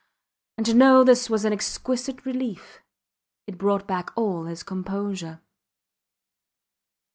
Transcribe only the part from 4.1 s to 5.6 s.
all his composure.